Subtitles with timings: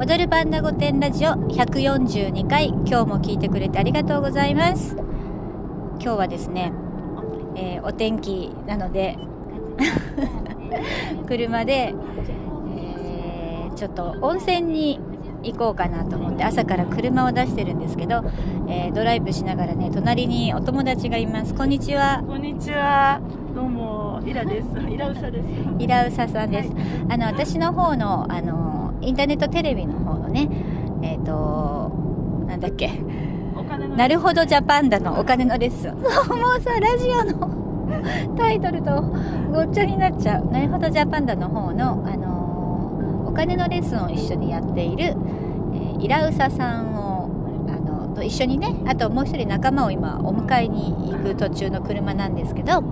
[0.00, 6.72] 踊るパンダ御殿ラジオ142回今日も聞いてくれてありがとうございます今日はですね、
[7.54, 9.18] えーお天気なので
[11.28, 11.92] 車で、
[12.78, 14.98] えーちょっと温泉に
[15.42, 18.24] 行こうかなと思って朝から車を出してるんですけど、
[18.68, 23.20] えードライブしながらね隣にお友達がいますこんにちはこんにちは。
[23.54, 24.66] どうも、イラです。
[24.88, 25.46] イラウサです。
[25.78, 26.72] イラウサさんです、
[27.10, 30.48] あの私の方のあのインターネットテレビの方のね
[31.02, 31.92] えっ、と
[32.46, 32.90] なんだっけ。
[33.96, 35.94] なるほどジャパンだのお金のレッスン。
[36.00, 37.50] もうさラジオの
[38.36, 39.02] タイトルと
[39.52, 40.46] ごっちゃになっちゃう。
[40.50, 42.40] なるほどジャパンダの方の、あのー
[43.26, 47.30] お金のレッスンを一緒にやっている、えーイラウサさんを
[47.68, 52.82] あのと一緒にねあともう一人仲間を今お迎えに行く途中の車なんですけど、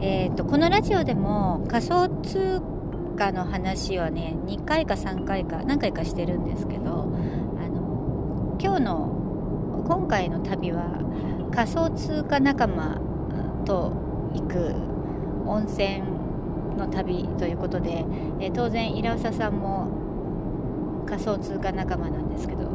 [0.00, 2.79] えー、とこのラジオでも仮想通貨
[3.20, 7.12] かの話はね2回か3回か何回かしてるんですけど
[7.60, 10.98] あの今日の今回の旅は
[11.54, 12.98] 仮想通貨仲間
[13.66, 13.92] と
[14.32, 14.74] 行く
[15.46, 16.02] 温泉
[16.78, 18.06] の旅ということで、
[18.40, 22.70] え当然イラウサさんも仮想通貨仲間なんですけど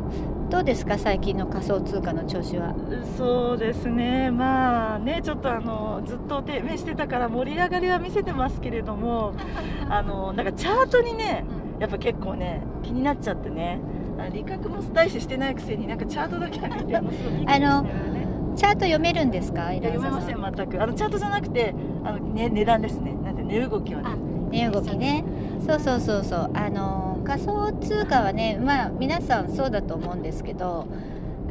[0.56, 0.98] どうですか？
[0.98, 2.74] 最近の仮想通貨の調子は。
[3.18, 4.32] そうですね。
[4.32, 9.34] まあね、ちょっとあのずっと低迷してたから盛り上がりは見せてますけれども、
[9.90, 11.44] あのなんかチャートにね、
[11.78, 13.80] やっぱ結構ね気になっちゃってね。
[14.18, 17.18] あ理学も大してしてないくせになんかチャートだけ見てあのす。
[17.22, 18.28] ごいビクビクしながらね。
[18.56, 19.74] チャート読めるんですか？
[19.74, 20.82] 読めません全く。
[20.82, 23.14] あのチャートじゃなくてあの、ね、値段ですね。
[23.26, 24.08] なんで値動きはね
[24.56, 25.24] 値動きね。
[25.66, 26.52] そうそうそうそう。
[26.54, 30.88] あの仮想通貨はねまあ皆さんそうだと思うんですけど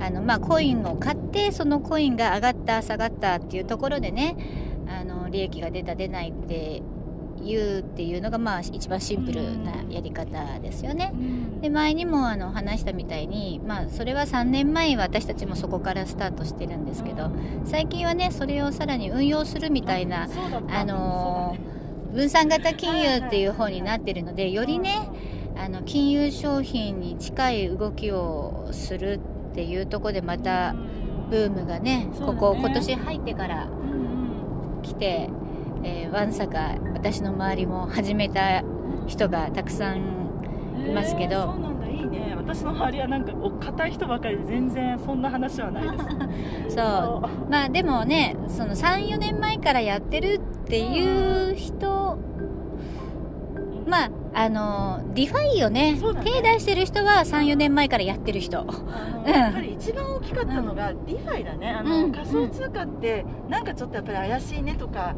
[0.00, 4.36] あのまあコインを買ってそのコインが上がった下がったっていうところでね
[4.88, 6.82] あの利益が出た出ないって
[7.42, 11.12] いうっていうのがまあ一番シンプルなやり方ですよね。
[11.60, 17.30] で前にもあの話したみたいに、まあ、それは3年前私たちもそこからスタートしてるんですけど
[17.64, 20.28] 最近はねそれをさらに運用するみたいな
[20.68, 21.56] あの
[22.14, 25.08] 分散型金融っていう方になってるのでよりね
[25.56, 29.20] あの金融商品に近い動きをする
[29.52, 30.74] っていうところでまた
[31.30, 33.68] ブームがねねここ今年入ってから
[34.82, 35.30] 来て、
[35.82, 38.62] えーわんさか私の周りも始めた
[39.06, 39.98] 人がたくさん
[40.88, 41.34] いますけど。
[41.34, 41.88] えーそうなんだ。
[41.88, 42.34] いいね。
[42.36, 46.76] 私の周りはなんかお堅い人ばかりで全然そんな話はないです。
[46.76, 46.82] そ
[47.24, 47.50] う。
[47.50, 52.03] まあでもねその34年前からやってるっていう人
[53.86, 56.00] まああの DeFi をねね。
[56.24, 58.66] 手出してる人は34年前からやってる人。
[59.26, 61.70] やっぱり一番大きかったのが DeFi だね。
[61.70, 62.12] あの、うん。
[62.12, 65.14] 仮想通貨ってなんかちょっとやっぱり怪しいねとか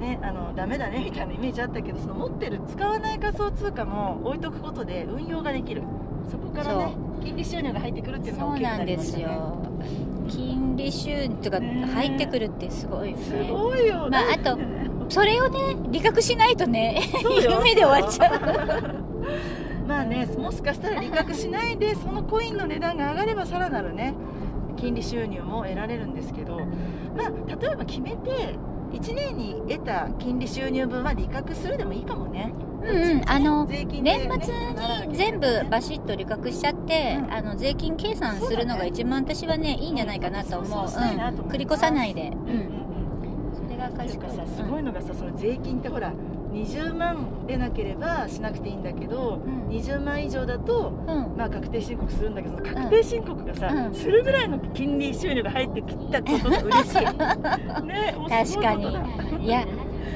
[0.00, 5.82] ねあのダメだねみたいなイメージあったけどその持ってる使わない仮想通貨も置いとくことで運用ができる。
[6.30, 9.24] そこからね金利収入が入ってくるっていうのが大きくそうななんりましたね。
[9.24, 9.56] ですよ。
[10.28, 14.56] 金利収入とかね入ってくるってすごいよすねごいよ、まああと
[15.10, 17.02] それをね理覚しないとね
[17.42, 19.86] 夢で終わっちゃう。
[19.86, 24.14] まあねもしかしたら利確しないでそのコインの値段が上がればさらなるね
[24.76, 26.64] 金利収入も得られるんですけどま
[27.26, 28.56] あ例えば決めて
[28.92, 32.52] 1年に得た金利収入分は利確するでもいいかもね。
[32.82, 33.22] うんうん。
[33.30, 41.54] あのね年末に全部バシッと利確しちゃって、うんあの税金計算するのが一番私はねいいんじゃないかなと思う、そうしたいなと思います。
[41.56, 42.79] 繰り越さないで、うん、
[44.04, 46.12] うんうんうんそれがなん賢いかさすごいのがさその税金ってほら
[46.52, 49.68] 20万でなければしなくていいんだけどうん。
[49.68, 53.94] 20万以上だとうん、うんまあ確定申告するんだけど確定申告がさ、うん。
[53.94, 57.04] するぐらいの金利収入が入ってきたことが嬉しい。
[57.86, 59.64] ねもうすごいや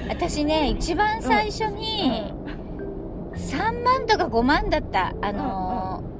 [0.08, 2.32] 私ね一番最初に
[3.34, 6.14] 3万とか5万だったあのー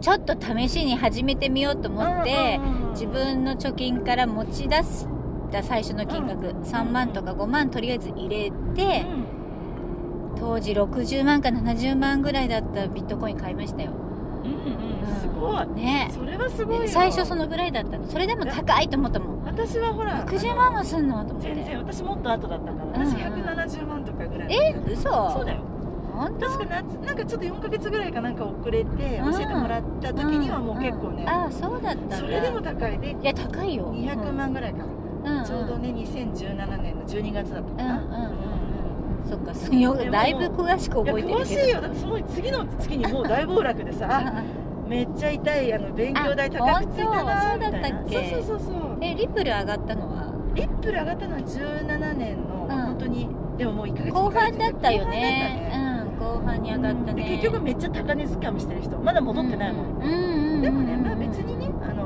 [0.00, 2.58] ちょっと試しに始めてみようと思って、
[2.92, 5.06] 自分の貯金から持ち出し
[5.50, 9.06] た最初の金額、3万とか5万とりあえず入れて、
[10.38, 13.92] 当時60万か70万ぐらいだったビットコイン買いましたよ。
[14.42, 14.56] うんうん。
[14.56, 15.20] うん。
[15.20, 15.66] すごい。
[15.76, 16.10] ね。
[16.12, 16.88] それはすごいよ。
[16.88, 18.08] 最初そのぐらいだったの。
[18.08, 19.44] それでも高いと思ったもん。
[19.44, 21.24] 私はほら60万もすんの？
[21.24, 21.54] と思って。
[21.54, 23.16] 全然私もっと後だったから私うん。
[23.18, 25.30] 170万とかぐらいえ嘘？
[25.30, 25.60] そうだよ。
[26.14, 26.46] 本当？
[26.46, 29.32] 確か夏なんかちょっと4ヶ月ぐらいかなんか遅れてうん。
[29.32, 33.10] 教えてもらった時にはもう結構ね、ああそうだったそれでも高いで。
[33.10, 33.92] いや高いよ。
[33.92, 38.22] 200万ぐらいか、うんうんちょうどね2017年の12月だったかな、うんうんうん
[39.24, 39.28] うん。
[39.28, 39.54] そっか。
[39.54, 41.80] そよだいぶ詳しく覚えてる詳しいよ。
[41.80, 44.42] だってその次の月にもう大暴落でさあ
[44.88, 47.78] めっちゃ痛いあの勉強代高くついたなあみたいな。
[47.78, 48.16] そうだったっけ？
[48.16, 48.98] そうそうそうそう。
[49.00, 50.32] えリップル上がったのは？
[50.54, 52.82] リップル上がったのは17年の、うん。
[52.86, 55.70] 本当にでももう1ヶ月後半だったよね。
[55.70, 55.84] 後半だったね。
[55.84, 55.90] うん
[56.20, 60.62] 後半に上がったでね結局めっちゃ高値掴みしてる人まだ戻ってないもん、うんうんうんうん。
[60.62, 61.99] でもね、まあ、別にねあの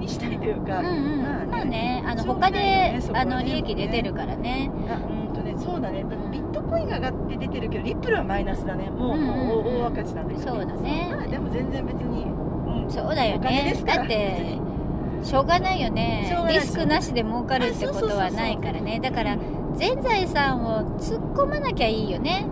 [0.00, 1.22] にしたいというか、うんうん。
[1.50, 2.02] まあね。
[2.06, 4.70] あのしょうが他であの利益出てるからね。
[4.88, 6.04] あうんとねそうだね。
[6.32, 8.90] ビットコインが上がって出てるけどリップルはマイナスだね。
[8.90, 11.08] もう,、うんうんもう大赤字なんだけど、そうだね。
[11.10, 13.74] まあでも全然別に、うん、そうだよね。
[13.76, 14.58] すからだって
[15.22, 16.34] しょうがないよね。
[16.48, 19.00] リスクなしで儲かるってことはないからね。
[19.00, 19.36] だから
[19.74, 22.46] 全財産を突っ込まなきゃいいよね。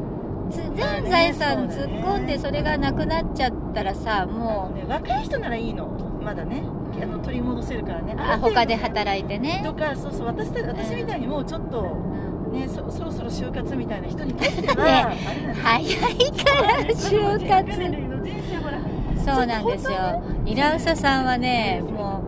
[0.50, 5.88] つ全財産突っ込んでそれがなくなっちゃったらさもね、若い人ならいいの。
[6.22, 6.62] まだね
[7.02, 8.14] あの取り戻せるからね。
[8.16, 9.62] うあ他で働いてね。
[9.64, 12.52] とかそうそう私た私みたいにもうちょっとうん。
[12.52, 15.16] ねそそろそろ就活みたいな人にとっては、 ね
[15.62, 18.18] 早いから 就活。
[19.24, 20.22] そうなんですよ。
[20.46, 22.22] イラウサさんはねも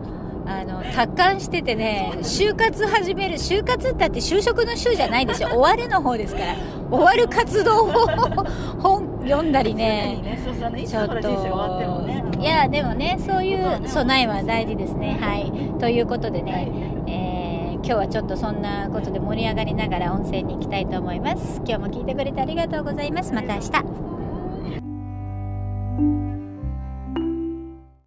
[0.59, 5.49] あの達観しててね就活始める就活っって就職の就じゃないですよ。
[5.49, 6.55] 終わるの方ですから。
[6.89, 7.91] 終わる活動を
[8.81, 10.21] 本読んだりね。
[10.85, 11.29] ちょっと
[12.39, 15.17] いやでもねそういう備えは大事ですね。
[15.21, 15.51] はい。
[15.79, 16.71] ということでね、はい。
[17.07, 17.41] えー
[17.83, 21.61] 今日はちょっとそんなことで盛り上がりながら温泉に行きたいと思います。
[21.65, 23.33] 今日も聞いてくれてありがとうございます。
[23.33, 23.71] また明日
[25.97, 26.30] 日